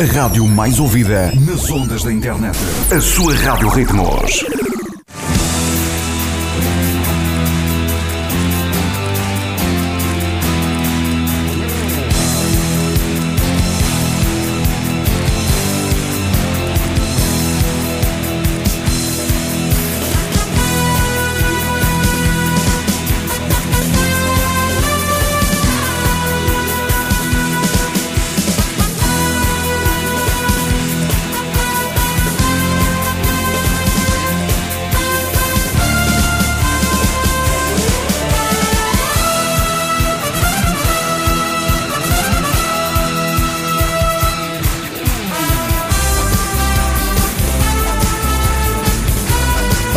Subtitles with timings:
[0.00, 2.56] A rádio mais ouvida nas ondas da internet.
[2.90, 4.69] A sua Rádio Ritmos.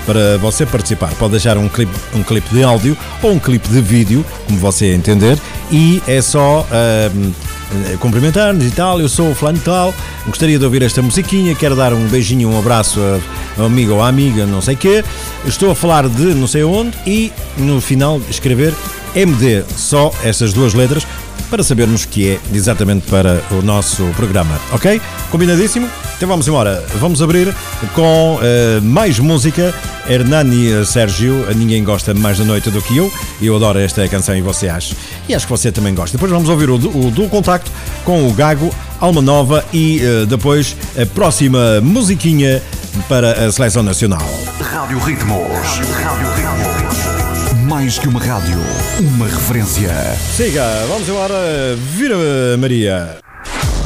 [0.06, 1.14] para você participar.
[1.16, 4.94] Pode deixar um clipe, um clipe de áudio ou um clipe de vídeo, como você
[4.94, 5.38] entender,
[5.72, 9.02] e é só uh, cumprimentar-nos e tal.
[9.02, 9.94] Eu sou o fulano tal,
[10.26, 13.00] gostaria de ouvir esta musiquinha, quero dar um beijinho, um abraço
[13.58, 15.04] ao amigo ou amiga, não sei quê.
[15.46, 18.74] Estou a falar de não sei onde e no final escrever
[19.16, 21.06] MD, só estas duas letras,
[21.50, 25.02] para sabermos que é exatamente para o nosso programa, ok?
[25.32, 25.90] Combinadíssimo?
[26.16, 26.84] Então vamos embora.
[27.00, 27.54] Vamos abrir
[27.94, 29.74] com uh, mais música.
[30.10, 33.12] Hernani Sérgio, ninguém gosta mais da noite do que eu.
[33.42, 34.96] Eu adoro esta canção e você acha.
[35.28, 36.18] E acho que você também gosta.
[36.18, 37.70] Depois vamos ouvir o, o do contacto
[38.04, 42.62] com o Gago, Alma Nova e uh, depois a próxima musiquinha
[43.08, 44.22] para a Seleção Nacional.
[44.60, 45.38] Rádio Ritmos.
[46.02, 46.67] Rádio Ritmos
[47.78, 48.58] mais que uma rádio,
[49.00, 49.92] uma referência.
[50.36, 51.76] Siga, vamos embora.
[51.94, 52.18] Vira
[52.58, 53.20] Maria.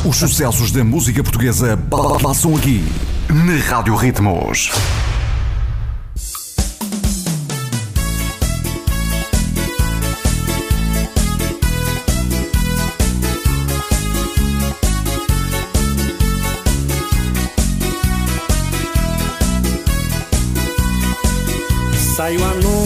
[0.06, 1.78] Os sucessos da música portuguesa
[2.24, 2.86] passam aqui,
[3.30, 4.72] na Rádio Ritmos.
[22.16, 22.81] Saio à noite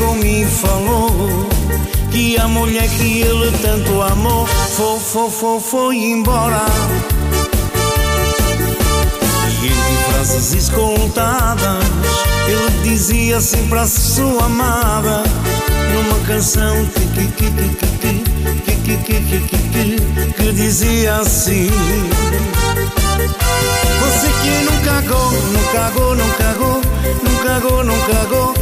[0.00, 1.48] um gago me falou
[2.10, 6.64] que a mulher que ele tanto amou foi, foi, foi, foi embora.
[9.62, 11.84] E entre frases escoltadas,
[12.48, 15.22] ele dizia assim para sua amada,
[15.92, 18.24] numa canção que, que, que, que, que,
[18.64, 21.70] que, que, que, que, que, que, dizia assim.
[24.00, 26.80] Você que não cagou, não cagou, não cagou,
[27.22, 28.59] não cagou, nunca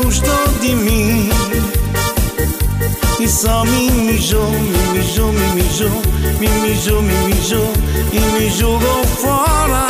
[0.00, 1.28] gostou de mim.
[3.18, 6.02] E só me mijou, me mijou, me mijou,
[6.40, 7.72] me mijou, me mijou
[8.12, 9.86] e me jogou fora.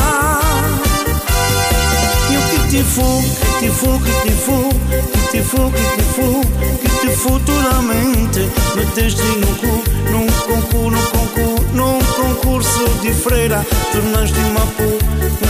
[2.30, 3.22] E o que te fu,
[3.58, 4.70] que te fu, que te fu,
[5.12, 6.40] que te fu, que te fu,
[6.78, 14.38] que te futuramente meteste no cu, num concurso, num concurso, num concurso de freira, tornaste
[14.38, 14.98] uma pu,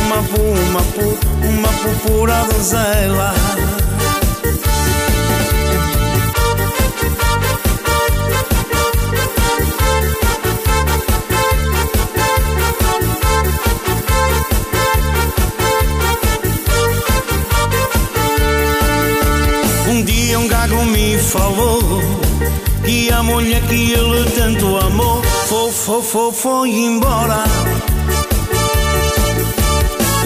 [0.04, 0.40] uma pu,
[0.70, 1.18] uma pu,
[1.48, 3.34] uma pu pura donzela.
[23.32, 27.44] Mulher que ele tanto amou foi, foi, foi, foi embora.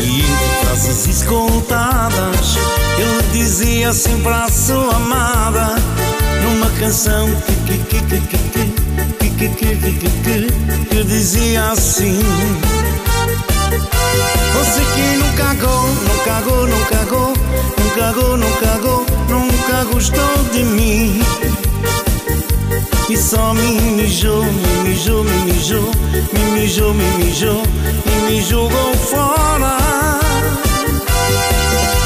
[0.00, 2.56] E entre frases escoltadas,
[2.98, 5.76] ele dizia assim para a sua amada,
[6.42, 7.28] numa canção
[7.66, 8.68] que, que, que, que, que,
[9.20, 12.18] que, que, que, que, que, que, dizia assim.
[14.54, 17.32] Você que não cagou, não cagou, não cagou,
[17.78, 21.20] não cagou, não cagou, nunca gostou de mim.
[23.08, 25.92] E só me mijou, me mijou, me mijou,
[26.32, 27.62] me mijou, me mijou,
[28.04, 29.78] e me jogou fora.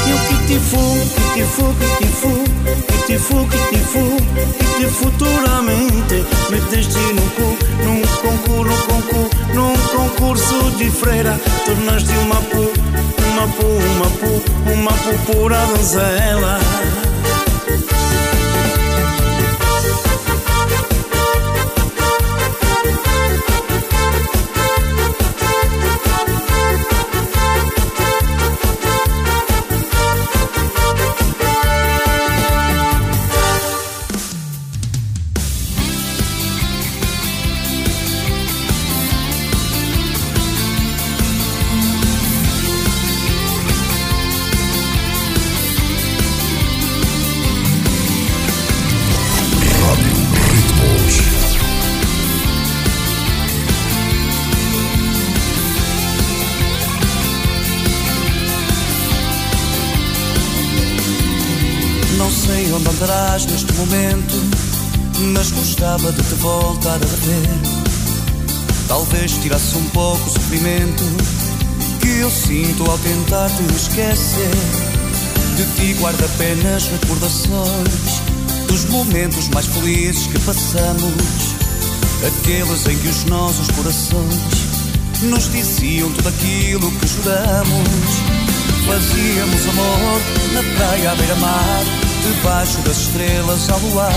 [0.07, 0.77] E o que te fu,
[1.15, 2.43] que te fu, que te fu,
[2.85, 4.17] que te fu, que te fu,
[4.59, 12.35] que te futuramente meteste no cu, num concurso, concurso, num concurso de freira, tornaste uma
[12.35, 12.71] pu,
[13.31, 17.00] uma pu, uma pu, uma pu pura donzela.
[73.41, 74.51] Ao tentar te esquecer.
[75.55, 78.21] De ti guardo apenas recordações
[78.67, 81.55] dos momentos mais felizes que passamos,
[82.25, 87.89] aqueles em que os nossos corações nos diziam tudo aquilo que juramos.
[88.87, 90.21] Fazíamos amor
[90.53, 91.83] na praia à beira-mar,
[92.23, 94.13] debaixo das estrelas ao luar.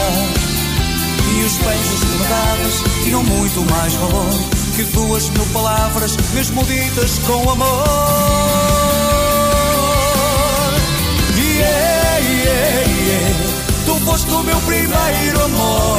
[1.36, 7.18] E os beijos que me tinham muito mais valor que duas mil palavras, mesmo ditas
[7.26, 8.33] com amor.
[11.56, 15.98] Yeah, yeah, yeah, tu foste o meu primeiro amor.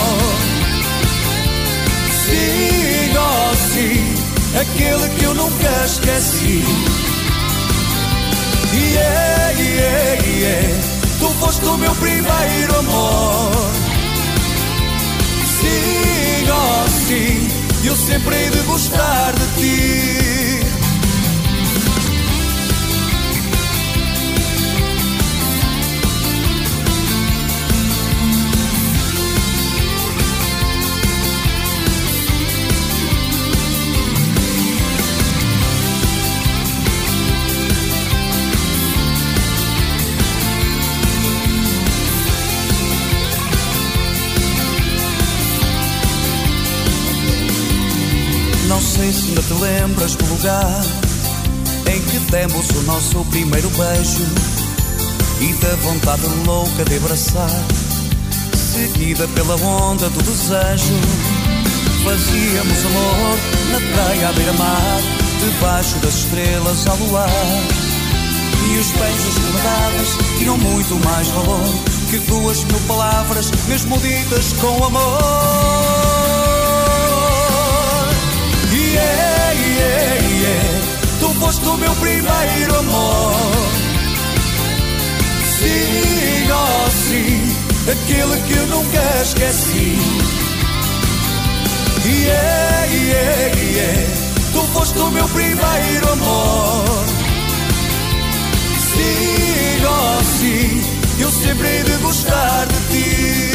[2.26, 4.14] Sim, oh sim,
[4.60, 6.64] aquele que eu nunca esqueci.
[8.74, 10.80] Yeah, yeah, yeah.
[11.20, 13.52] Tu foste o meu primeiro amor.
[15.60, 17.48] Sim, oh sim,
[17.86, 19.95] eu sempre hei de gostar de ti.
[49.48, 50.82] Te lembras do lugar
[51.88, 54.26] em que demos o nosso primeiro beijo
[55.40, 57.64] e da vontade louca de abraçar,
[58.74, 60.94] seguida pela onda do desejo.
[62.04, 63.38] Fazíamos amor
[63.72, 65.02] na praia à beira-mar,
[65.40, 67.30] debaixo das estrelas ao luar.
[68.74, 71.70] E os beijos que me davas tinham muito mais valor
[72.10, 75.66] que duas mil palavras, mesmo ditas com amor.
[78.96, 79.26] Yeah.
[79.26, 79.35] Tu
[81.40, 83.34] foste o meu primeiro amor.
[85.60, 87.56] Sim, oh sim,
[87.92, 89.98] aquele que eu nunca esqueci.
[92.06, 94.08] Yeah, yeah, yeah.
[94.54, 97.06] Tu foste o meu primeiro amor.
[98.94, 100.82] Sim, oh sim,
[101.20, 103.55] eu sempre hei de gostar de ti.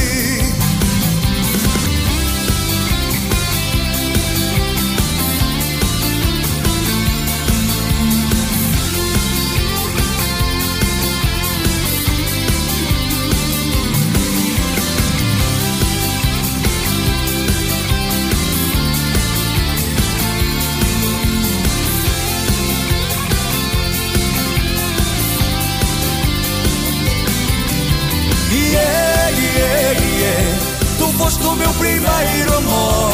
[31.30, 33.12] Tu foste o meu primeiro amor.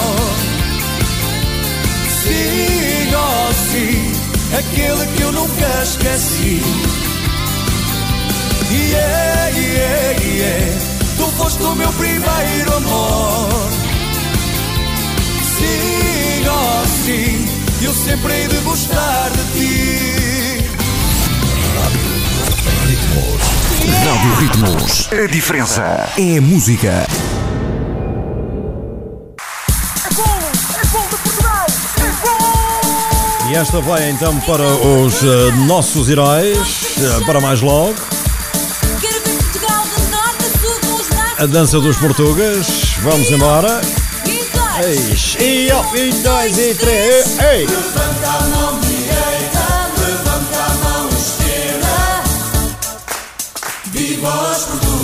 [2.23, 4.13] Sim, oh sim,
[4.57, 6.63] aquele que eu nunca esqueci.
[8.73, 10.79] Yeah, yeah, yeah.
[11.19, 13.51] Tu foste o meu primeiro amor.
[15.59, 17.47] Sim, oh sim,
[17.83, 20.17] eu sempre hei de gostar de ti.
[24.07, 25.09] Rádio Ritmos.
[25.13, 27.07] A diferença é a música.
[33.49, 36.59] E esta vai então para os uh, nossos heróis,
[36.99, 37.95] uh, para mais logo.
[41.39, 42.95] A dança dos portugueses.
[43.03, 43.81] Vamos embora.
[44.85, 47.67] Eis, e um, e dois, e três, ei!
[47.67, 52.23] Levanta a mão direita, levanta a mão esquerda.
[53.87, 54.96] Viva os portugueses!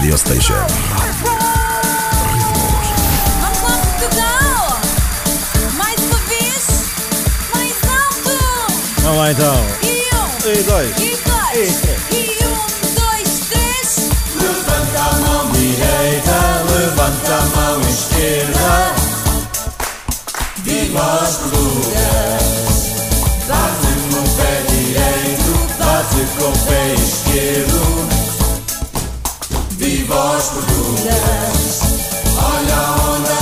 [0.00, 0.54] Radio Station.
[5.76, 6.64] Mais uma vez,
[7.54, 8.38] mais alto.
[9.02, 9.66] Vamos lá então.
[9.82, 12.00] E um, e dois, e dois, e três.
[12.12, 12.64] E um,
[12.98, 14.08] dois, três.
[14.40, 16.38] Levanta a mão direita,
[16.78, 18.94] levanta a mão esquerda.
[20.64, 21.36] Viva os
[30.10, 31.80] voz profundas.
[32.36, 33.38] Olha a onda,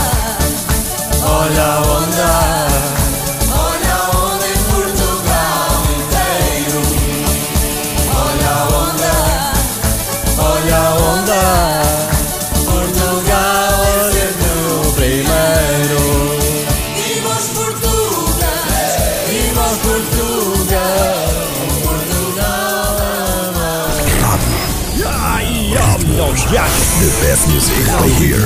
[1.27, 2.58] olha a onda.
[26.51, 26.87] viagens.
[26.99, 28.41] The best music play here.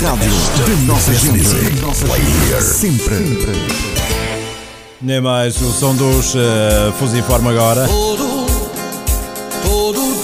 [0.00, 1.54] Rádio da nossa gente.
[2.06, 2.62] Play here.
[2.62, 3.16] Sempre.
[5.02, 7.86] Nem mais o som dos uh, Fusiforme agora.
[7.86, 8.46] Todo,
[9.62, 10.14] todo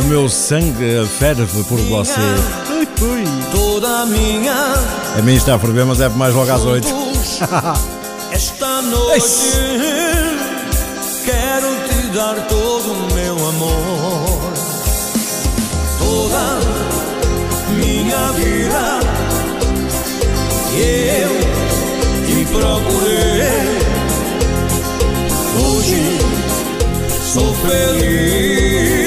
[0.00, 2.20] o meu sangue ferve por você.
[2.70, 4.74] Ui, Toda minha.
[5.16, 6.88] A mim está a ferver, mas é mais logo às oito.
[8.32, 9.58] Esta noite
[11.24, 14.09] quero te dar todo o meu amor
[16.30, 16.60] toda
[17.74, 19.00] minha vida.
[20.76, 21.32] Eu
[22.26, 23.80] te procurei.
[25.58, 26.18] Hoje
[27.32, 28.99] sou feliz.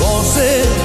[0.00, 0.79] você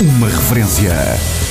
[0.00, 1.43] uma referência.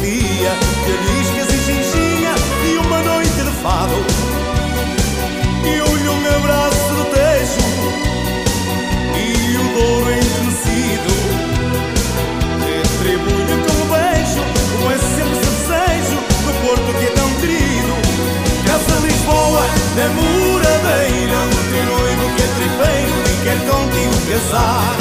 [0.00, 0.50] Sua simpatia
[0.86, 2.34] Cariscas e ginginha
[2.64, 3.94] E uma noite de fado.
[5.64, 7.60] E olhe um abraço do tejo
[9.16, 11.12] E o douro envelhecido
[12.64, 17.94] Retribui com um beijo Como é sempre seu desejo No Porto que é tão querido.
[18.66, 19.64] Casa Lisboa,
[19.96, 24.96] na moradeira O teu noivo que é tripeiro e quer contigo casar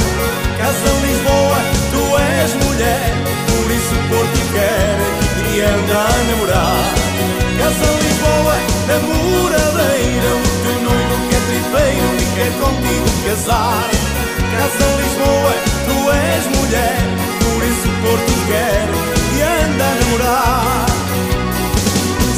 [0.58, 1.60] Casa Lisboa,
[1.92, 3.14] tu és mulher
[3.48, 4.79] Por isso Porto quer
[5.60, 6.86] e anda a namorar.
[7.58, 8.56] Casa Lisboa,
[8.88, 13.89] na moradeira O teu noivo que é tripeiro e quer contigo casar.
[14.56, 15.54] Casa Lisboa,
[15.86, 16.98] tu és mulher
[17.43, 18.88] Por isso Porto quer
[19.36, 20.86] e anda a namorar.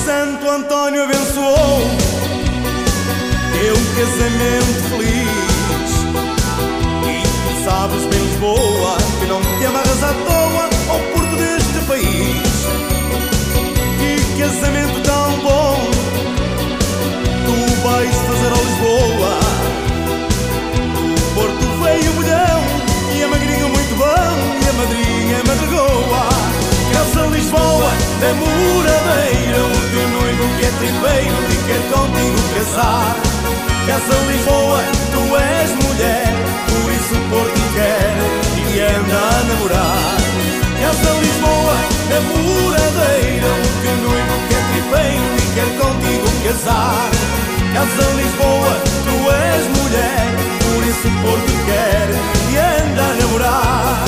[0.04, 1.82] Santo Antônio abençoou
[3.54, 5.92] Teu casamento feliz.
[7.06, 10.41] E tu sabes bem Lisboa Que não te amarras à toa
[14.52, 15.78] Que casamento tão bom.
[17.46, 19.40] Tu vais fazer a Lisboa.
[21.08, 22.62] O porto veio mulhão
[23.16, 26.28] E a magrinha muito bom E a madrinha madrugoa
[26.92, 33.16] Casa Lisboa, da moradeira O teu noivo que é tripeiro E quer contigo casar.
[33.88, 34.82] Casa Lisboa,
[35.14, 36.28] tu és mulher
[36.68, 38.18] Por isso o Porto quer
[38.70, 40.18] E anda a namorar.
[40.82, 41.76] Casa Lisboa,
[42.10, 43.71] da moradeira
[45.02, 47.10] bem e quer contigo casar.
[47.74, 48.74] Casa Lisboa,
[49.06, 50.28] tu és mulher,
[50.60, 52.08] por isso Porto quer
[52.52, 54.06] e anda a namorar.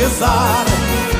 [0.00, 0.64] Casar.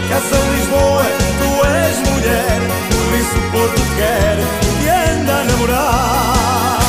[0.08, 1.04] Casa Lisboa,
[1.38, 4.38] tu és mulher, por isso Porto quer
[4.82, 6.80] e anda a namorar.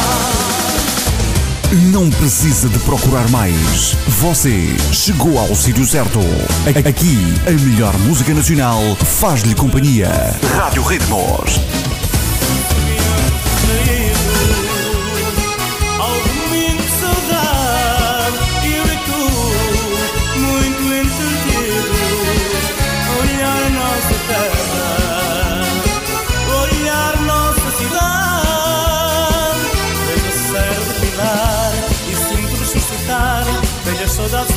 [1.91, 3.95] Não precisa de procurar mais.
[4.07, 6.19] Você chegou ao sítio certo.
[6.87, 10.09] Aqui, a melhor música nacional faz-lhe companhia.
[10.57, 11.59] Rádio Ritmos.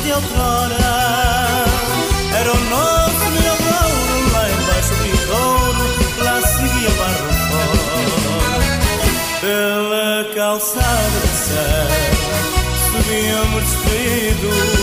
[0.05, 1.65] De outrora.
[2.39, 5.85] Era o nosso melhor ouro lá embaixo do Rio Douro,
[6.23, 8.65] lá seguia barra fora.
[9.41, 12.15] Pela calçada da serra
[12.91, 14.74] Subíamos despedidos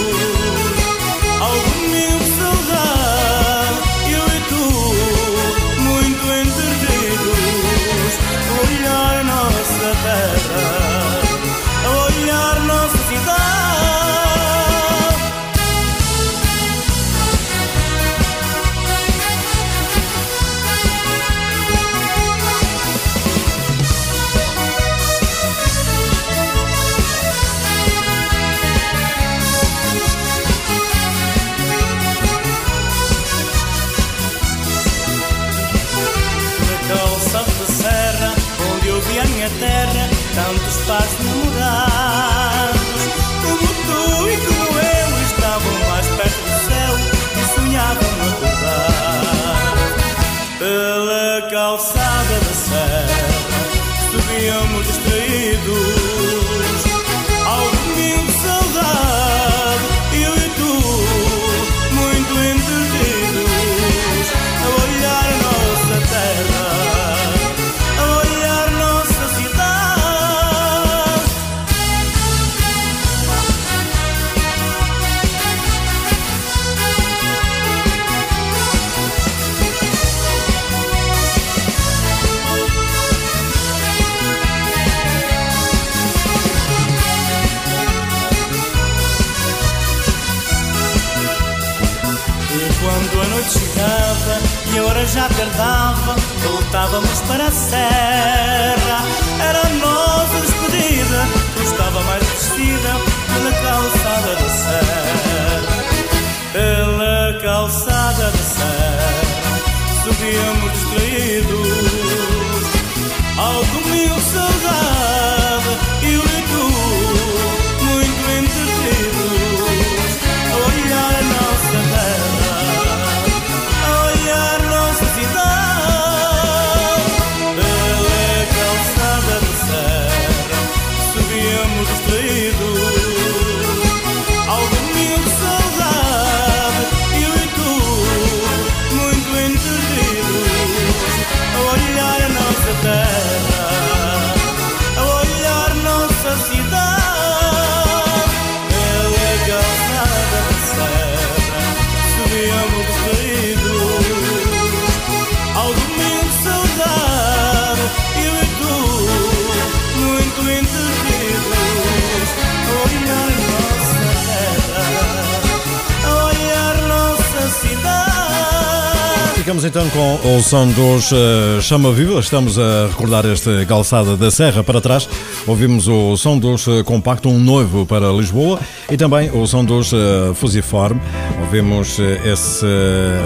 [169.43, 172.21] Ficamos então com o som dos eh, Chama Viva.
[172.21, 175.09] Estamos a recordar este calçada da Serra para trás.
[175.49, 179.91] Ouvimos o som dos eh, Compacto, um noivo para Lisboa e também o som dos
[180.37, 181.01] Fusiforme.
[181.41, 182.65] Ouvimos esse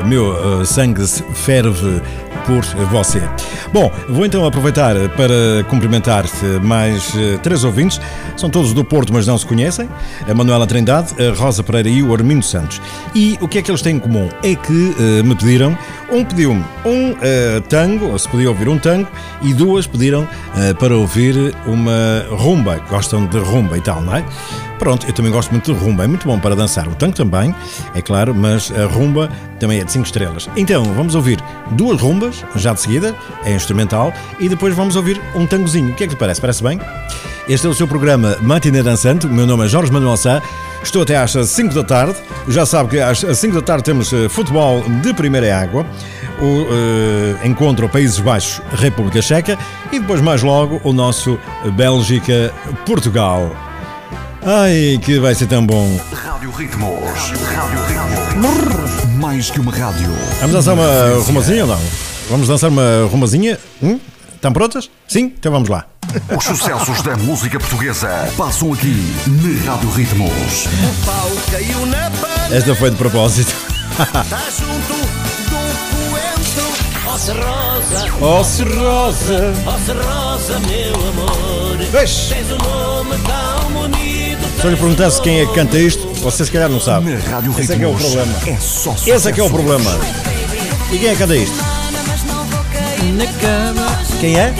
[0.06, 2.00] Meu Sangue Ferve
[2.46, 3.22] por você.
[3.72, 8.00] Bom, vou então aproveitar para cumprimentar eh, mais eh, três ouvintes.
[8.36, 9.88] São todos do Porto, mas não se conhecem.
[10.28, 12.80] A Manuela Trindade, a Rosa Pereira e o Armindo Santos.
[13.14, 14.28] E o que é que eles têm em comum?
[14.42, 15.76] É que eh, me pediram,
[16.10, 19.08] um pediu-me um eh, tango, se podia ouvir um tango,
[19.42, 22.80] e duas pediram eh, para ouvir uma rumba.
[22.88, 24.24] Gostam de rumba e tal, não é?
[24.78, 26.86] Pronto, eu também gosto muito de rumba, é muito bom para dançar.
[26.86, 27.54] O tango também,
[27.94, 30.48] é claro, mas a rumba também é de 5 estrelas.
[30.56, 35.46] Então, vamos ouvir duas rumbas, já de seguida, é instrumental, e depois vamos ouvir um
[35.46, 35.90] tangozinho.
[35.90, 36.40] O que é que lhe parece?
[36.40, 36.78] Parece bem?
[37.48, 39.26] Este é o seu programa Matinê Dançante.
[39.26, 40.42] O meu nome é Jorge Manuel Sá.
[40.82, 42.16] Estou até às 5 da tarde.
[42.48, 45.86] Já sabe que às 5 da tarde temos eh, futebol de primeira água.
[46.40, 49.56] O eh, encontro Países Baixos, República Checa.
[49.92, 51.38] E depois, mais logo, o nosso
[51.76, 53.65] Bélgica-Portugal.
[54.48, 55.98] Ai, que vai ser tão bom.
[56.12, 57.32] Rádio Ritmos.
[57.52, 59.14] Rádio Ritmos.
[59.18, 60.10] Mais que uma rádio.
[60.40, 61.80] Vamos dançar uma rumazinha ou não?
[62.30, 63.58] Vamos dançar uma rumazinha?
[63.82, 63.98] Hum?
[64.34, 64.88] Estão prontas?
[65.08, 65.32] Sim?
[65.38, 65.84] Então vamos lá.
[66.36, 70.30] Os sucessos da música portuguesa passam aqui na Rádio Ritmos.
[70.66, 72.10] O pau caiu na
[72.54, 73.52] Esta foi de propósito.
[73.90, 75.56] está junto do
[75.90, 76.66] coentro.
[77.04, 77.34] Rosa,
[78.20, 79.52] Oh, Rosa!
[79.66, 81.76] ó-se rosa, meu amor.
[81.90, 82.28] Vês?
[82.28, 84.25] Tens um nome tão bonito.
[84.60, 87.10] Se eu lhe perguntasse quem é que canta isto, você se calhar não sabe.
[87.10, 87.64] Na Rádio Ritmos.
[87.64, 88.34] Esse é que é o problema.
[88.46, 89.90] É só Esse é que é o problema.
[90.90, 91.56] E quem é que canta isto?
[93.16, 93.98] Na cama.
[94.20, 94.54] Quem é?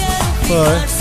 [0.47, 0.97] Foi.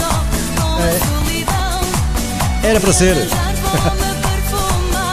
[2.63, 3.15] Era para ser.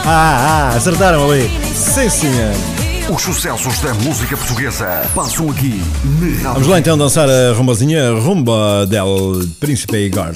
[0.05, 1.49] Ah, ah, acertaram ali.
[1.73, 2.53] Sim, senhor.
[3.09, 5.81] Os sucessos da música portuguesa passam aqui
[6.41, 10.33] na Vamos lá então dançar a rumbazinha Rumba del Príncipe Igor.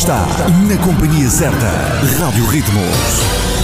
[0.00, 0.26] Está
[0.66, 1.68] na companhia certa.
[2.18, 3.59] Rádio Ritmos.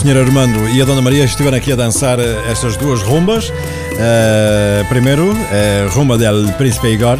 [0.00, 0.16] Sr.
[0.16, 3.52] Armando e a Dona Maria estiveram aqui a dançar eh, estas duas rumbas.
[3.98, 7.18] Eh, primeiro, eh, rumba del Príncipe Igor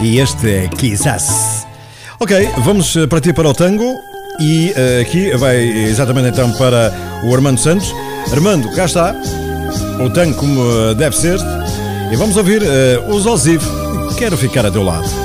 [0.00, 1.66] e este é Quizás.
[2.18, 4.00] Ok, vamos partir para o tango
[4.40, 6.90] e eh, aqui vai exatamente então para
[7.22, 7.94] o Armando Santos.
[8.32, 9.14] Armando, cá está,
[10.00, 11.38] o tango como deve ser
[12.10, 13.62] e vamos ouvir eh, os Osiv.
[14.16, 15.21] Quero ficar a teu lado.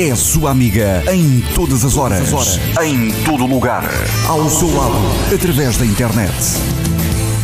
[0.00, 2.30] É sua amiga em todas as horas,
[2.84, 3.82] em todo lugar,
[4.28, 4.94] ao seu lado,
[5.34, 6.32] através da internet.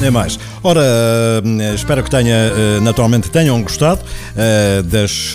[0.00, 0.38] Nem mais.
[0.62, 4.02] Ora, eh, espero que tenha, eh, naturalmente tenham gostado
[4.36, 5.34] eh, das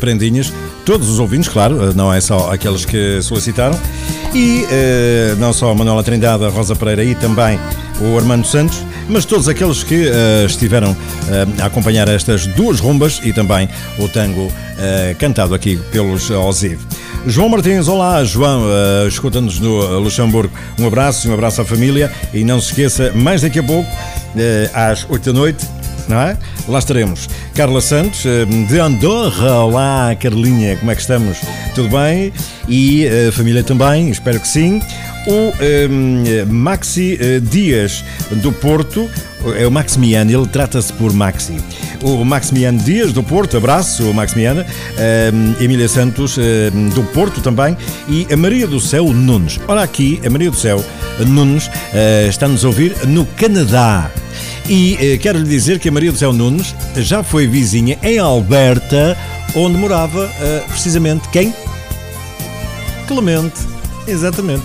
[0.00, 0.50] prendinhas.
[0.86, 3.78] Todos os ouvintes, claro, não é só aqueles que solicitaram.
[4.34, 4.64] E
[5.38, 7.58] não só a Manuela Trindade, a Rosa Pereira e também
[8.00, 10.10] o Armando Santos, mas todos aqueles que
[10.44, 10.96] estiveram
[11.62, 16.80] a acompanhar estas duas rumbas e também o tango eh, cantado aqui pelos Osiv.
[17.26, 20.52] João Martins, olá João, eh, escuta-nos no Luxemburgo.
[20.78, 23.90] Um abraço e um abraço à família e não se esqueça, mais daqui a pouco,
[24.36, 25.66] eh, às 8 da noite,
[26.08, 26.36] não é?
[26.68, 27.28] Lá estaremos.
[27.54, 29.64] Carla Santos, eh, de Andorra.
[29.64, 31.38] Olá, Carlinha, como é que estamos?
[31.74, 32.32] Tudo bem?
[32.68, 34.80] E a família também, espero que sim.
[35.26, 38.04] O eh, Maxi eh, Dias,
[38.42, 39.08] do Porto,
[39.56, 41.56] é o Maximiano, ele trata-se por Maxi.
[42.02, 44.64] O Maximiano Dias, do Porto, abraço, Maximiano.
[44.96, 45.30] Eh,
[45.60, 47.76] Emília Santos, eh, do Porto também.
[48.08, 49.58] E a Maria do Céu Nunes.
[49.66, 50.84] Ora, aqui, a Maria do Céu
[51.26, 54.10] Nunes eh, está-nos a ouvir no Canadá.
[54.68, 58.18] E eh, quero lhe dizer que a Maria do Céu Nunes já foi vizinha em
[58.18, 59.16] Alberta,
[59.54, 61.54] onde morava eh, precisamente quem?
[63.06, 63.60] Clemente,
[64.06, 64.62] exatamente.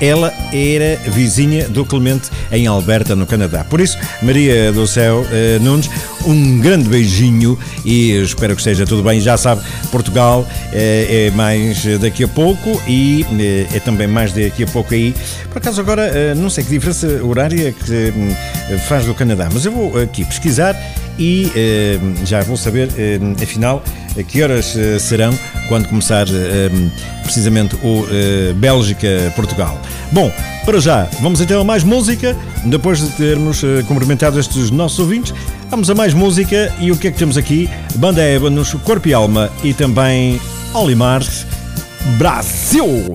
[0.00, 3.64] Ela era vizinha do Clemente em Alberta, no Canadá.
[3.64, 5.90] Por isso, Maria do Céu eh, Nunes,
[6.26, 9.20] um grande beijinho e espero que esteja tudo bem.
[9.20, 14.64] Já sabe, Portugal eh, é mais daqui a pouco e eh, é também mais daqui
[14.64, 15.14] a pouco aí.
[15.50, 18.12] Por acaso, agora, não sei que diferença horária que
[18.88, 20.76] faz do Canadá, mas eu vou aqui pesquisar
[21.18, 21.50] e
[22.24, 22.88] já vou saber,
[23.42, 23.82] afinal,
[24.26, 25.32] que horas eh, serão
[25.68, 26.70] quando começar eh,
[27.22, 29.80] precisamente o eh, Bélgica-Portugal.
[30.12, 30.32] Bom,
[30.64, 32.36] para já, vamos então a mais música.
[32.64, 35.32] Depois de termos cumprimentado estes nossos ouvintes,
[35.70, 36.74] vamos a mais música.
[36.78, 37.70] E o que é que temos aqui?
[37.96, 40.40] Banda Ébanos, Corpo e Alma e também
[40.74, 41.22] Olimar,
[42.18, 43.14] Brasil!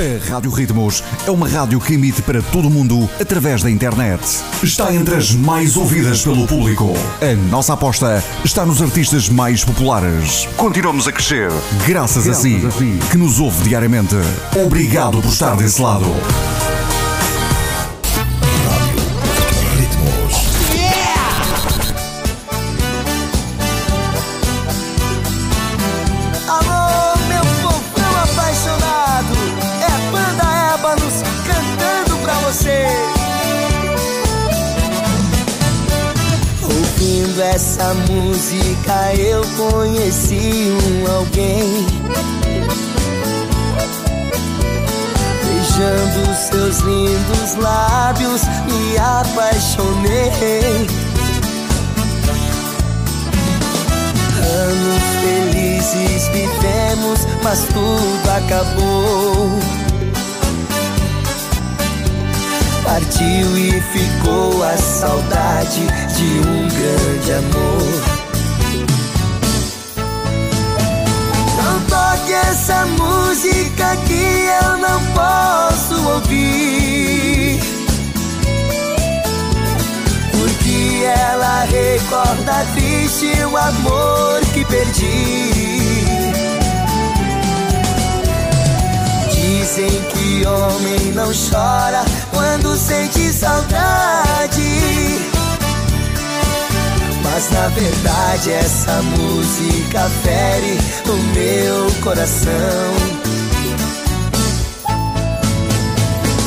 [0.00, 4.22] A Rádio Ritmos é uma rádio que emite para todo o mundo através da internet.
[4.62, 6.94] Está entre as mais ouvidas pelo público.
[7.20, 10.48] A nossa aposta está nos artistas mais populares.
[10.56, 11.50] Continuamos a crescer
[11.86, 12.62] graças, a si,
[13.10, 14.16] que nos ouve diariamente.
[14.64, 16.06] Obrigado por estar desse lado.
[38.40, 41.86] Música, eu conheci um alguém.
[45.44, 50.86] Beijando seus lindos lábios, me apaixonei.
[54.42, 59.50] Anos felizes vivemos, mas tudo acabou.
[62.84, 65.86] Partiu e ficou a saudade
[66.16, 67.99] de um grande amor.
[72.32, 77.60] Essa música que eu não posso ouvir.
[80.30, 85.50] Porque ela recorda triste o amor que perdi.
[89.32, 95.39] Dizem que homem não chora quando sente saudade.
[97.40, 100.78] Mas na verdade essa música fere
[101.08, 102.52] o meu coração.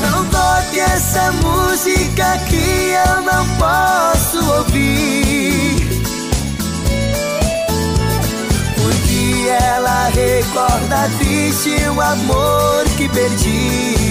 [0.01, 6.03] Não toque essa música que eu não posso ouvir.
[8.75, 14.02] Porque ela recorda triste o amor que perdi.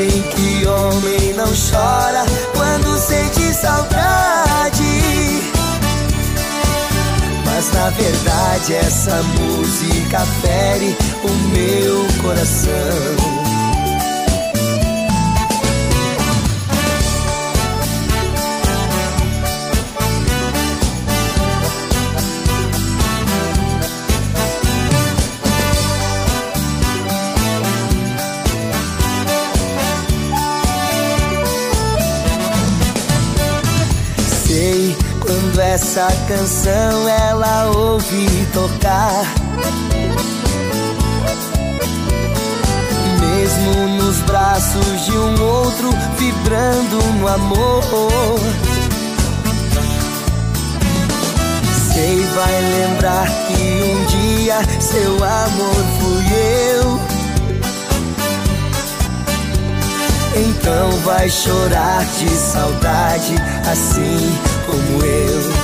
[0.00, 2.24] Dizem que homem não chora
[2.56, 4.82] quando sente saudade.
[7.44, 13.49] Mas na verdade essa música fere o meu coração.
[35.90, 39.24] Essa canção ela ouve tocar.
[43.18, 48.38] Mesmo nos braços de um outro, vibrando no amor.
[51.92, 56.24] Sei, vai lembrar que um dia seu amor fui
[56.76, 57.00] eu.
[60.36, 63.34] Então vai chorar de saudade,
[63.68, 65.59] assim como eu.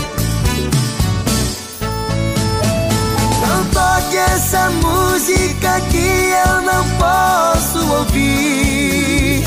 [4.36, 9.42] Essa música que eu não posso ouvir.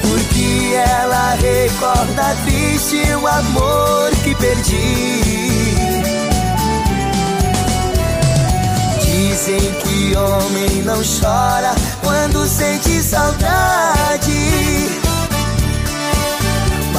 [0.00, 5.74] Porque ela recorda triste o amor que perdi.
[9.04, 14.21] Dizem que homem não chora quando sente saudade.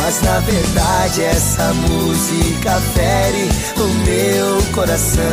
[0.03, 5.23] Mas na verdade essa música fere o meu coração.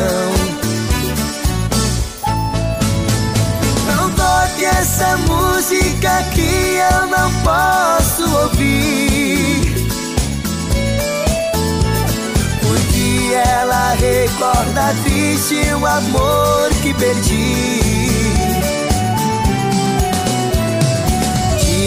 [3.88, 9.74] Não toque essa música que eu não posso ouvir.
[12.62, 17.89] Porque ela recorda triste o amor que perdi.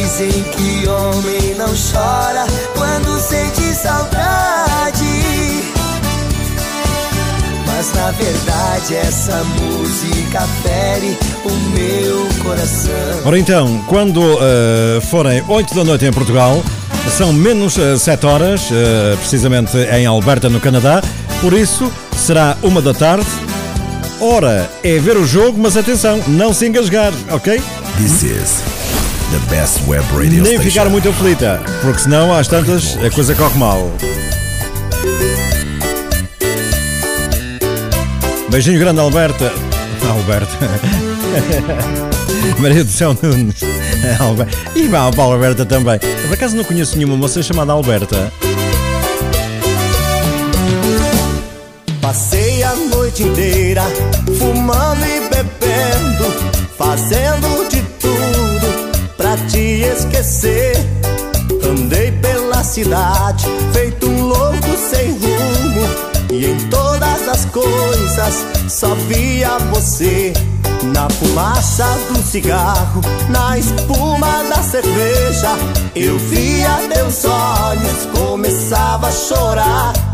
[0.04, 2.46] Dizem que homem não chora
[2.76, 5.06] quando sente saudade.
[7.66, 13.22] Mas na verdade essa música fere o meu coração.
[13.24, 16.62] Ora então, quando eh, forem 8 da noite em Portugal,
[17.18, 21.02] são menos 7 horas, eh, precisamente em Alberta, no Canadá,
[21.40, 23.28] por isso será uma da tarde.
[24.20, 27.62] Ora, é ver o jogo, mas atenção, não se engasgar, ok?
[27.98, 28.73] This is
[29.34, 30.62] the best web radio Nem station.
[30.62, 33.92] ficar muito aflita, porque senão às tantas a coisa corre mal.
[38.50, 39.52] Beijinho grande, Alberta.
[40.08, 40.52] Alberta.
[42.60, 43.62] Maria do Céu Nunes.
[44.20, 44.56] Alberta.
[44.76, 45.98] E vá a Alberta também.
[45.98, 48.32] Por acaso não conheço nenhuma moça chamada Alberta.
[52.00, 53.82] Passei a noite inteira
[54.38, 56.26] fumando e bebendo,
[56.78, 57.73] fazendo
[59.54, 60.76] te esquecer.
[61.64, 65.88] Andei pela cidade, feito um louco sem rumo,
[66.32, 70.34] e em todas as coisas só via você.
[70.94, 75.56] Na fumaça do cigarro, na espuma da cerveja,
[75.96, 80.13] eu via teus olhos, começava a chorar.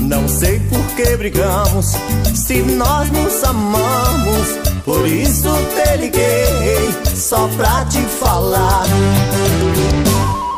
[0.00, 1.96] Não sei por que brigamos,
[2.34, 4.48] se nós nos amamos.
[4.84, 8.84] Por isso te liguei, só pra te falar.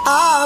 [0.07, 0.44] Alô,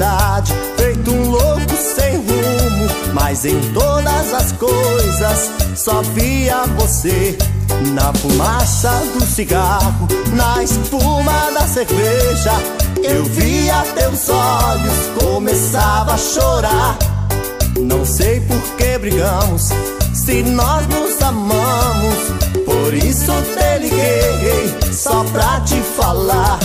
[0.00, 7.36] cidade, feito um louco sem rumo, mas em todas as coisas só via você.
[7.92, 12.52] Na fumaça do cigarro, na espuma da cerveja,
[13.02, 16.96] eu via teus olhos, começava a chorar.
[17.78, 19.68] Não sei por que brigamos,
[20.14, 22.16] se nós nos amamos.
[22.64, 26.58] Por isso te liguei, só pra te falar.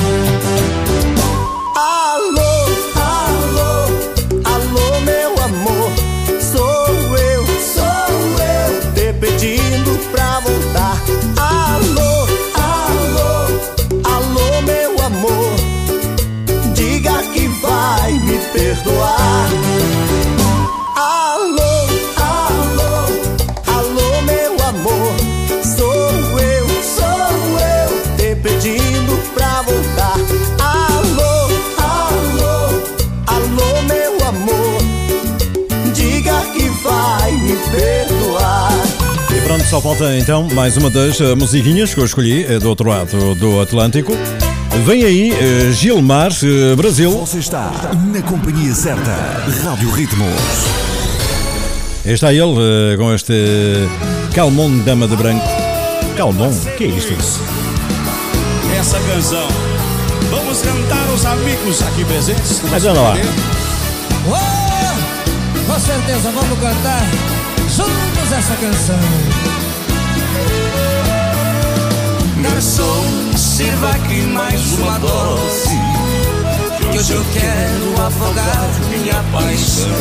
[39.76, 43.36] Só falta então mais uma das eh, musiquinhas que eu escolhi eh, do outro lado
[43.36, 44.14] do Atlântico.
[44.86, 46.32] Vem aí eh, Gilmar,
[46.78, 47.12] Brasil.
[47.12, 47.74] Você está
[48.14, 49.12] na companhia certa.
[49.66, 50.32] Rádio Ritmos.
[52.06, 53.34] Está ele com este
[54.34, 55.46] Calmon Dama de Branco.
[56.16, 56.54] Calmon?
[56.78, 57.14] que é isto?
[58.80, 59.48] Essa canção.
[60.30, 62.62] Vamos cantar os amigos aqui presentes.
[62.72, 63.18] Mas anda lá.
[64.26, 67.06] Oh, com certeza vamos cantar
[67.68, 69.55] juntos essa canção.
[72.56, 75.78] Garçom, sirva aqui mais uma dose.
[76.90, 79.92] Que hoje eu quero afogar minha paixão.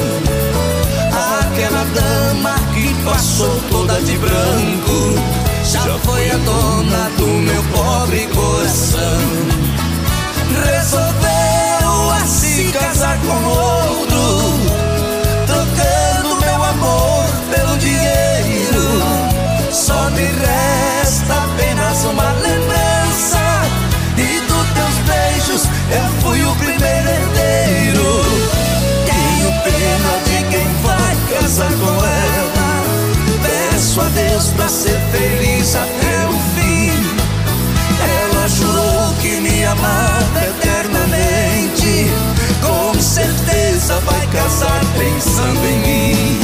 [1.40, 5.18] Aquela dama que passou toda de branco
[5.64, 9.18] já foi a dona do meu pobre coração.
[10.64, 14.60] Resolveu a se casar com outro,
[15.48, 19.02] trocando meu amor pelo dinheiro.
[19.72, 20.73] Só me resta
[25.62, 28.24] eu fui o primeiro herdeiro
[29.06, 32.54] Tenho pena de quem vai casar com ela
[33.42, 36.90] Peço a Deus pra ser feliz até o fim.
[38.00, 42.10] Ela jurou que me amava eternamente.
[42.60, 46.43] Com certeza vai casar pensando em mim.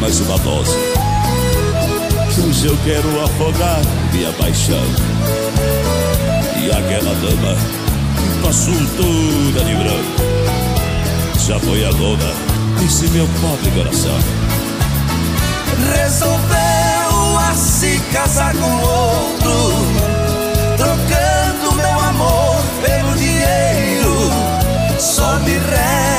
[0.00, 0.76] Mais uma dose.
[2.46, 3.80] Hoje eu quero afogar
[4.12, 4.84] minha paixão.
[6.62, 7.56] E aquela dama
[8.42, 10.30] passou toda de branco
[11.50, 12.32] já foi a dona
[12.78, 14.16] desse meu pobre coração.
[15.96, 19.72] Resolveu a se casar com outro,
[20.76, 24.30] trocando meu amor pelo dinheiro.
[24.98, 26.09] Só me resta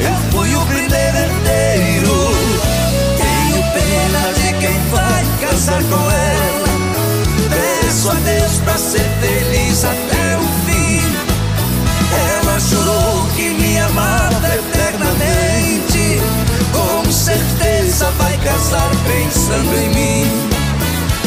[0.00, 2.30] eu fui o primeiro herdeiro.
[3.16, 6.68] Tenho pena de quem vai casar com ela.
[7.48, 11.00] Peço a Deus pra ser feliz até o fim.
[12.42, 16.20] Ela jurou que me amava eternamente.
[16.72, 20.50] Com certeza vai casar pensando em mim.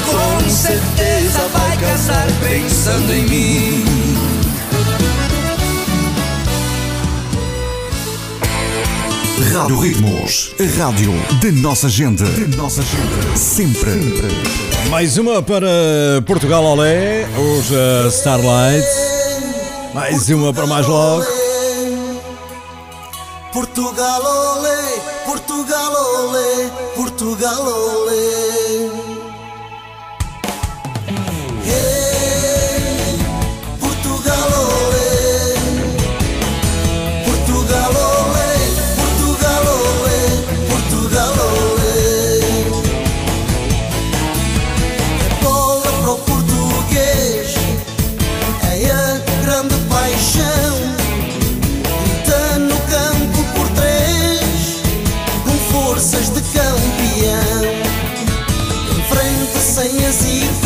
[0.06, 4.33] Com certeza vai casar pensando em mim.
[9.54, 12.24] Rádio Ritmos, a rádio de nossa gente.
[12.24, 13.38] De nossa gente.
[13.38, 13.92] Sempre.
[14.90, 15.68] Mais uma para
[16.26, 18.88] Portugal Olé, os uh, Starlight.
[19.94, 21.24] Mais uma para mais logo.
[23.54, 24.22] Portugal
[24.58, 29.03] olé, Portugal olé, Portugal olé.
[59.90, 60.63] sem see.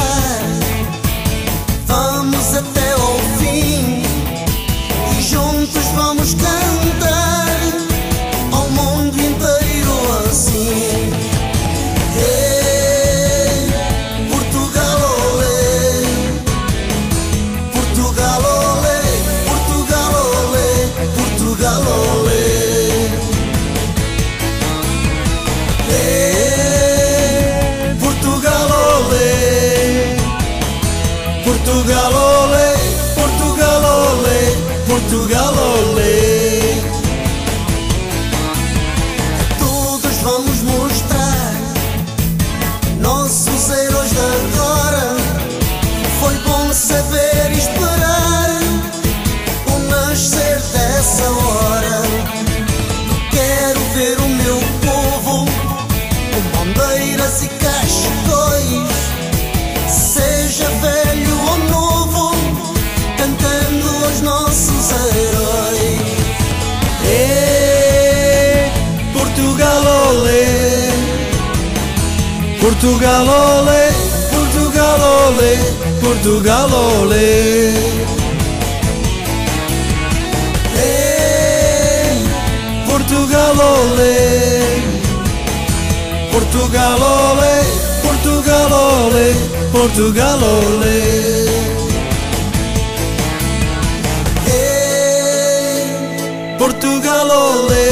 [72.87, 73.89] Portugal, olé.
[74.31, 75.59] Portugal, olé.
[75.99, 77.73] Portugal, olé.
[80.85, 82.23] Ei,
[82.87, 84.17] Portugal, olé.
[86.31, 87.55] Portugal, olé.
[88.03, 89.35] Portugal, olé.
[89.73, 90.99] Portugal, olé.
[94.47, 95.83] Ei,
[96.57, 97.87] Portugal, olé.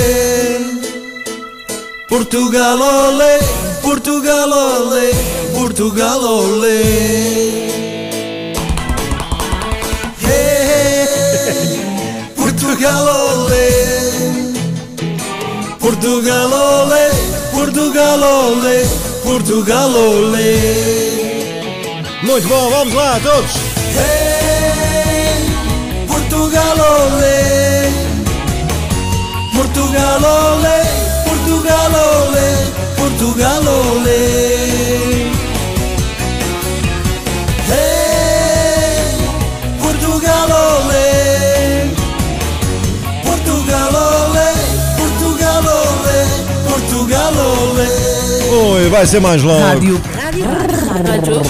[2.08, 3.65] Portugal, olé.
[3.96, 5.12] Portugal, olé.
[5.54, 6.84] Portugal, olé.
[10.20, 11.08] Hey,
[12.36, 13.70] Portugal, olé.
[15.80, 17.10] Portugal, olé.
[17.54, 18.86] Portugal, olé.
[19.24, 20.60] Portugal, olé.
[22.22, 23.52] Muito bom, vamos lá todos.
[23.96, 25.48] Hey,
[26.06, 27.90] Portugal, olé.
[29.54, 30.84] Portugal, olé.
[31.24, 32.85] Portugal, olé.
[33.06, 35.28] Portugal, olé.
[37.70, 39.14] Hey,
[39.80, 41.92] Portugal, olé.
[43.24, 44.50] Portugal, olé.
[44.98, 45.64] Portugal.
[46.68, 47.90] Portugal, olé.
[48.50, 49.60] Oi, vai ser mais logo.
[49.60, 50.02] Rádio.
[50.16, 51.42] Rádio.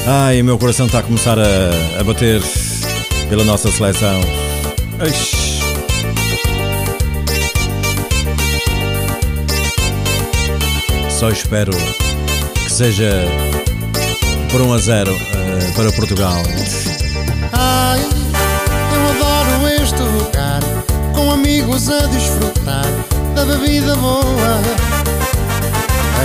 [0.06, 2.42] Ai, meu coração está a começar a, a bater
[3.30, 4.20] pela nossa seleção.
[5.08, 5.64] Ixi.
[11.10, 13.12] Só espero que seja
[14.52, 16.44] por 1 a 0 eh, para Portugal.
[17.54, 20.60] Ai, eu adoro este lugar,
[21.16, 22.86] com amigos a desfrutar
[23.36, 24.60] da bebida boa.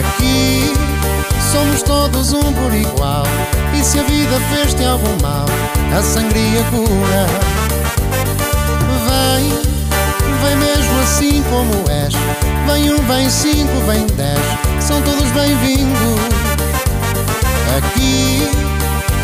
[0.01, 0.68] Aqui
[1.49, 3.25] somos todos um por igual,
[3.75, 5.47] e se a vida fez-te algum mal,
[5.97, 7.27] a sangria cura.
[9.09, 9.49] Vem,
[10.43, 12.13] vem mesmo assim como és.
[12.67, 16.21] Vem um, vem cinco, vem dez, são todos bem-vindos.
[17.79, 18.51] Aqui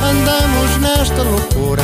[0.02, 1.82] andamos nesta loucura,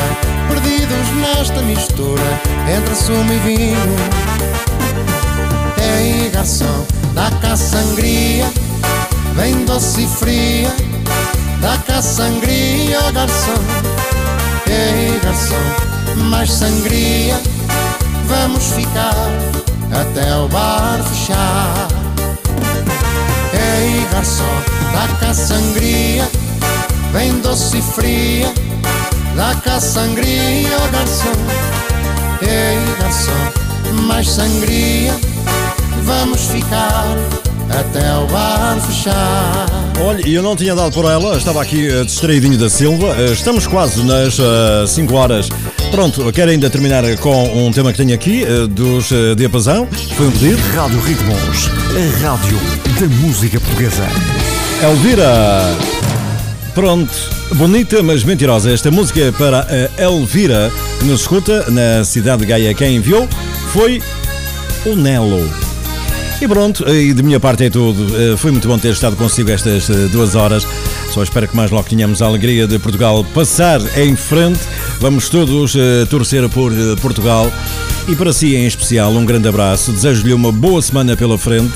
[0.49, 2.41] perdidos nesta mistura
[2.75, 3.97] entre sumo e vinho.
[5.77, 8.51] Ei, garçom, dá cá sangria,
[9.35, 10.75] vem doce e fria,
[11.61, 13.63] dá cá sangria, garçom.
[14.67, 17.41] Ei, garçom, mais sangria,
[18.27, 19.15] vamos ficar
[19.93, 21.89] até o bar fechar.
[23.53, 24.45] Ei, garçom,
[24.93, 26.29] dá cá sangria,
[27.13, 28.53] vem doce e fria,
[29.37, 31.71] dá cá sangria, garçom.
[32.43, 35.13] Ei, garçom, mais sangria,
[36.05, 39.67] vamos ficar até o bar fechar.
[40.03, 43.15] Olha, e eu não tinha dado por ela, estava aqui eh, distraidinho da Silva.
[43.19, 44.37] Eh, Estamos quase nas
[44.89, 45.49] 5 horas.
[45.91, 49.87] Pronto, quero ainda terminar com um tema que tenho aqui, eh, dos eh, Diapasão.
[50.17, 50.61] Foi um pedido.
[50.75, 52.59] Rádio Ritmos, a rádio
[53.01, 54.07] da música portuguesa.
[54.83, 55.77] Elvira.
[56.75, 57.13] Pronto,
[57.57, 58.71] bonita mas mentirosa.
[58.73, 59.67] Esta música é para
[59.99, 62.73] a Elvira, que nos escuta na cidade de Gaia.
[62.73, 63.29] Quem enviou
[63.73, 64.01] foi
[64.87, 65.70] o Nelo.
[66.41, 68.17] E pronto, e de minha parte é tudo.
[68.17, 70.67] Eh, Foi muito bom ter estado consigo estas eh, duas horas.
[71.13, 74.59] Só espero que mais logo tenhamos a alegria de Portugal passar em frente.
[75.01, 76.73] Vamos todos eh, torcer por
[77.03, 77.53] Portugal.
[78.09, 79.93] E para si em especial, um grande abraço.
[79.93, 81.75] Desejo-lhe uma boa semana pela frente.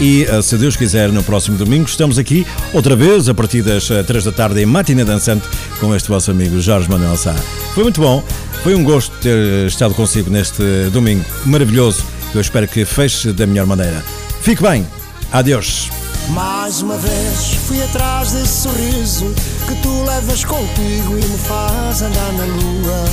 [0.00, 4.24] E se Deus quiser, no próximo domingo estamos aqui outra vez a partir das 3
[4.24, 5.46] da tarde em Matina Dançante
[5.80, 7.34] com este vosso amigo Jorge Manuel Sá.
[7.74, 8.22] Foi muito bom.
[8.62, 10.62] Foi um gosto ter estado consigo neste
[10.92, 12.15] domingo maravilhoso.
[12.36, 14.04] Eu espero que feche da melhor maneira.
[14.42, 14.86] Fique bem.
[15.32, 15.88] Adeus.
[16.28, 19.34] Mais uma vez fui atrás desse sorriso
[19.66, 23.04] que tu levas contigo e me faz andar na lua.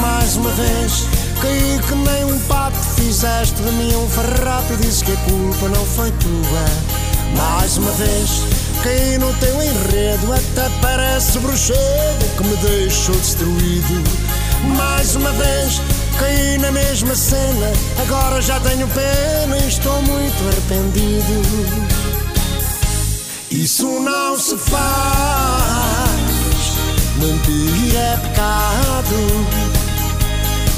[0.00, 1.06] Mais uma vez
[1.40, 5.68] caí que nem um pato fizeste de mim um farrapo e disse que a culpa
[5.68, 6.64] não foi tua.
[7.36, 8.42] Mais uma vez
[8.82, 14.02] caí no teu enredo, até parece bruxedo que me deixou destruído.
[14.76, 15.80] Mais uma vez
[16.18, 21.88] caí na mesma cena, agora já tenho pena e estou muito arrependido.
[23.50, 24.80] Isso não se faz,
[27.16, 29.46] mentir é pecado.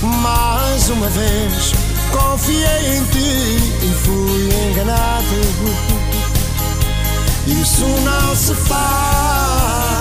[0.02, 1.72] Mais uma vez
[2.10, 5.40] confiei em ti e fui enganado.
[7.46, 10.00] Isso não se faz,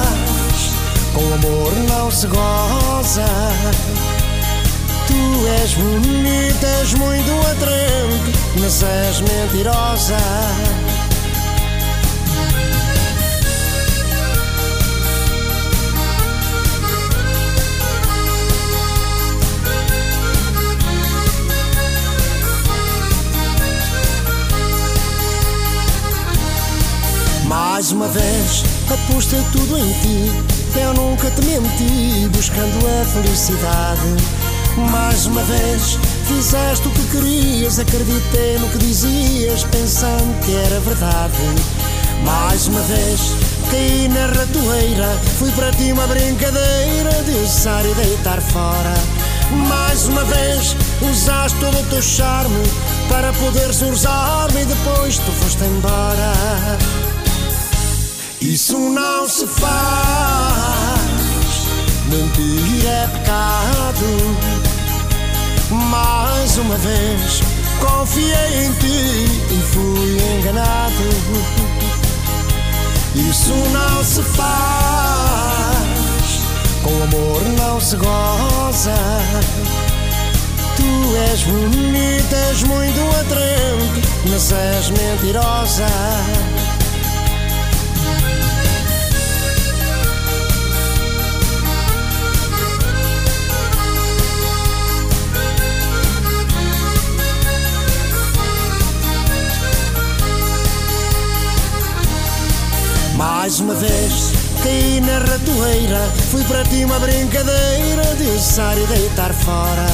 [1.14, 3.26] com amor não se goza.
[5.10, 10.18] Tu és bonita, és muito atraente, mas és mentirosa.
[27.48, 30.80] Mais uma vez apostei tudo em ti.
[30.80, 34.49] Eu nunca te menti, buscando a felicidade.
[34.92, 41.38] Mais uma vez fizeste o que querias, acreditei no que dizias, pensando que era verdade.
[42.24, 43.20] Mais uma vez
[43.70, 48.94] caí na ratoeira, fui para ti uma brincadeira de usar e deitar fora.
[49.68, 52.64] Mais uma vez usaste todo o teu charme
[53.10, 56.34] para poderes usar-me e depois tu foste embora.
[58.42, 59.70] Isso não se faz,
[62.10, 64.69] mentir é pecado.
[65.72, 67.42] Mais uma vez
[67.80, 71.04] confiei em ti e fui enganado.
[73.16, 74.50] Isso não se faz,
[76.84, 78.96] com amor não se goza.
[80.76, 85.88] Tu és bonita, és muito atraente, mas és mentirosa.
[103.50, 104.32] Mais uma vez.
[104.62, 109.88] Caí na ratoeira Fui para ti uma brincadeira De usar e deitar fora.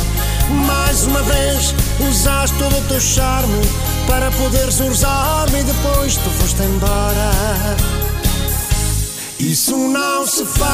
[0.68, 1.74] Mais uma vez
[2.06, 3.62] usaste todo o teu charme
[4.08, 7.32] Para poderes usar-me E depois tu foste embora.
[9.40, 10.66] Isso não se faz.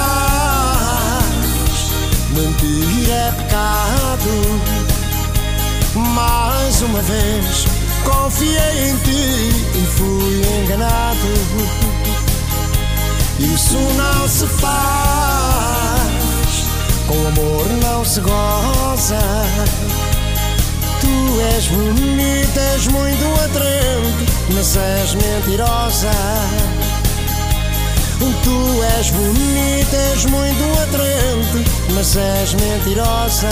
[2.32, 4.60] Mentir é pecado.
[6.16, 7.66] Mais uma vez
[8.04, 12.01] confiei em ti E fui enganado
[13.44, 16.02] isso não se faz,
[17.08, 19.20] com amor não se goza.
[21.00, 26.12] Tu és bonita, és muito atraente, mas és mentirosa.
[28.44, 33.50] Tu és bonita, és muito atraente, mas és mentirosa.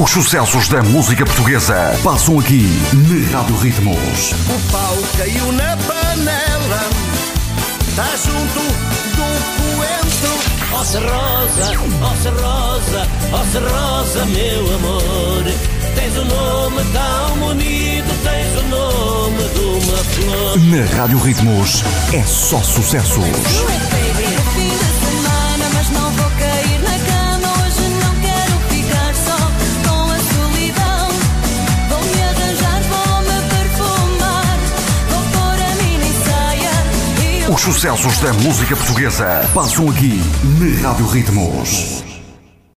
[0.00, 4.32] Os sucessos da música portuguesa passam aqui na Rádio Ritmos.
[4.48, 6.88] O pau caiu na panela,
[7.94, 8.60] tá junto
[9.14, 10.80] do coentro.
[10.80, 11.72] Ossa Rosa,
[12.02, 15.44] Ossa Rosa, Ossa Rosa, meu amor.
[15.94, 20.58] Tens um nome tão bonito, tens o nome de uma flor.
[20.60, 21.84] Na Rádio Ritmos
[22.14, 23.99] é só sucessos.
[37.50, 40.22] Os sucessos da música portuguesa passam aqui
[40.60, 41.99] na Rádio Ritmos.